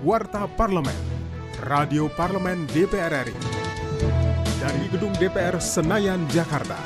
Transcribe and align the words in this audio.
Warta 0.00 0.48
Parlemen, 0.48 0.96
Radio 1.60 2.08
Parlemen 2.08 2.64
DPR 2.72 3.20
RI. 3.20 3.36
Dari 4.56 4.88
Gedung 4.88 5.12
DPR 5.20 5.60
Senayan, 5.60 6.24
Jakarta. 6.32 6.80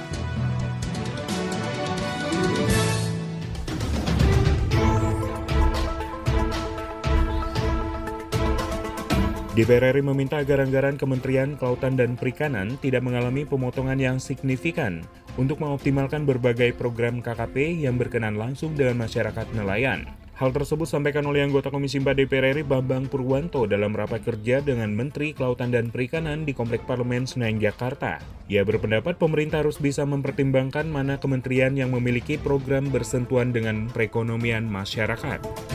DPR 9.55 9.95
RI 9.95 10.03
meminta 10.03 10.43
agar 10.43 10.67
anggaran 10.67 10.99
Kementerian 10.99 11.55
Kelautan 11.55 11.95
dan 11.95 12.19
Perikanan 12.19 12.75
tidak 12.83 13.07
mengalami 13.07 13.47
pemotongan 13.47 14.03
yang 14.03 14.19
signifikan 14.19 15.07
untuk 15.39 15.63
mengoptimalkan 15.63 16.27
berbagai 16.27 16.75
program 16.75 17.23
KKP 17.23 17.79
yang 17.79 17.95
berkenan 17.95 18.35
langsung 18.35 18.75
dengan 18.75 19.07
masyarakat 19.07 19.47
nelayan. 19.55 20.24
Hal 20.35 20.51
tersebut 20.51 20.91
sampaikan 20.91 21.23
oleh 21.31 21.47
anggota 21.47 21.71
Komisi 21.71 22.03
4 22.03 22.11
DPR 22.27 22.59
RI 22.59 22.67
Bambang 22.67 23.07
Purwanto 23.07 23.71
dalam 23.71 23.95
rapat 23.95 24.27
kerja 24.27 24.59
dengan 24.59 24.91
Menteri 24.91 25.31
Kelautan 25.31 25.71
dan 25.71 25.95
Perikanan 25.95 26.43
di 26.43 26.51
Komplek 26.51 26.83
Parlemen 26.91 27.23
Senayan, 27.23 27.63
Jakarta. 27.63 28.19
Ia 28.51 28.67
berpendapat 28.67 29.15
pemerintah 29.15 29.63
harus 29.63 29.79
bisa 29.79 30.03
mempertimbangkan 30.03 30.91
mana 30.91 31.23
kementerian 31.23 31.79
yang 31.79 31.95
memiliki 31.95 32.35
program 32.35 32.91
bersentuhan 32.91 33.55
dengan 33.55 33.87
perekonomian 33.95 34.67
masyarakat. 34.67 35.74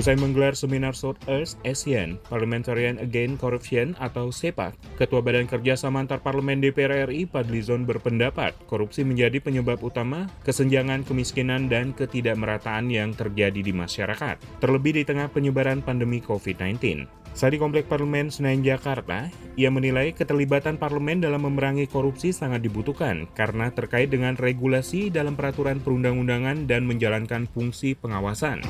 Usai 0.00 0.16
menggelar 0.16 0.56
seminar 0.56 0.96
South 0.96 1.20
East 1.28 1.60
Asian 1.60 2.16
Parliamentarian 2.32 2.96
Against 3.04 3.36
Corruption 3.36 3.92
atau 4.00 4.32
SEPAC, 4.32 4.72
Ketua 4.96 5.20
Badan 5.20 5.44
Kerjasama 5.44 6.00
Antar 6.00 6.24
Parlemen 6.24 6.56
DPR 6.64 7.04
RI 7.04 7.28
Padlizon 7.28 7.84
berpendapat 7.84 8.56
korupsi 8.64 9.04
menjadi 9.04 9.44
penyebab 9.44 9.76
utama 9.84 10.24
kesenjangan 10.48 11.04
kemiskinan 11.04 11.68
dan 11.68 11.92
ketidakmerataan 11.92 12.88
yang 12.88 13.12
terjadi 13.12 13.60
di 13.60 13.76
masyarakat, 13.76 14.40
terlebih 14.64 14.96
di 14.96 15.04
tengah 15.04 15.28
penyebaran 15.28 15.84
pandemi 15.84 16.24
COVID-19. 16.24 17.04
Saat 17.36 17.52
di 17.52 17.60
Komplek 17.60 17.84
Parlemen 17.84 18.32
Senayan, 18.32 18.64
Jakarta, 18.64 19.28
ia 19.60 19.68
menilai 19.68 20.16
keterlibatan 20.16 20.80
parlemen 20.80 21.20
dalam 21.20 21.44
memerangi 21.44 21.84
korupsi 21.84 22.32
sangat 22.32 22.64
dibutuhkan 22.64 23.28
karena 23.36 23.68
terkait 23.68 24.08
dengan 24.08 24.32
regulasi 24.32 25.12
dalam 25.12 25.36
peraturan 25.36 25.76
perundang-undangan 25.84 26.64
dan 26.64 26.88
menjalankan 26.88 27.44
fungsi 27.52 27.92
pengawasan. 28.00 28.64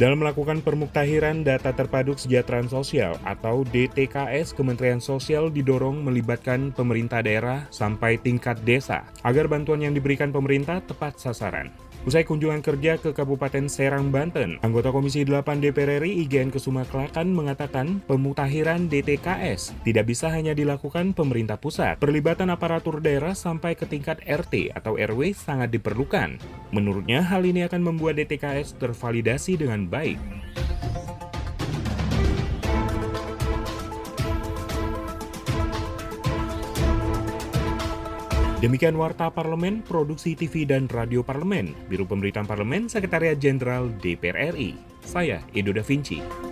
Dalam 0.00 0.24
melakukan 0.24 0.64
permuktahiran 0.64 1.44
data 1.44 1.76
terpadu 1.76 2.16
kesejahteraan 2.16 2.72
sosial 2.72 3.20
atau 3.20 3.68
DTKS, 3.68 4.56
Kementerian 4.56 4.96
Sosial 4.96 5.52
didorong 5.52 6.00
melibatkan 6.00 6.72
pemerintah 6.72 7.20
daerah 7.20 7.68
sampai 7.68 8.16
tingkat 8.16 8.56
desa 8.64 9.04
agar 9.28 9.44
bantuan 9.44 9.84
yang 9.84 9.92
diberikan 9.92 10.32
pemerintah 10.32 10.80
tepat 10.80 11.20
sasaran. 11.20 11.68
Usai 12.08 12.24
kunjungan 12.24 12.64
kerja 12.64 12.96
ke 12.96 13.12
Kabupaten 13.12 13.68
Serang, 13.68 14.08
Banten, 14.08 14.56
anggota 14.64 14.88
Komisi 14.88 15.20
8 15.20 15.60
DPR 15.60 16.00
RI 16.00 16.24
IGN 16.24 16.48
Kesuma 16.48 16.88
Klakan 16.88 17.28
mengatakan 17.28 18.00
pemutahiran 18.08 18.88
DTKS 18.88 19.76
tidak 19.84 20.08
bisa 20.08 20.32
hanya 20.32 20.56
dilakukan 20.56 21.12
pemerintah 21.12 21.60
pusat. 21.60 22.00
Perlibatan 22.00 22.48
aparatur 22.48 23.04
daerah 23.04 23.36
sampai 23.36 23.76
ke 23.76 23.84
tingkat 23.84 24.16
RT 24.24 24.72
atau 24.72 24.96
RW 24.96 25.36
sangat 25.36 25.76
diperlukan. 25.76 26.40
Menurutnya 26.72 27.20
hal 27.20 27.44
ini 27.44 27.68
akan 27.68 27.92
membuat 27.92 28.16
DTKS 28.16 28.80
tervalidasi 28.80 29.60
dengan 29.60 29.84
baik. 29.84 30.16
Demikian 38.60 38.92
Warta 39.00 39.32
Parlemen, 39.32 39.80
Produksi 39.80 40.36
TV 40.36 40.68
dan 40.68 40.84
Radio 40.92 41.24
Parlemen, 41.24 41.72
Biro 41.88 42.04
Pemberitaan 42.04 42.44
Parlemen, 42.44 42.92
Sekretariat 42.92 43.40
Jenderal 43.40 43.88
DPR 44.04 44.52
RI. 44.52 44.76
Saya, 45.00 45.40
Edo 45.56 45.72
Da 45.72 45.80
Vinci. 45.80 46.49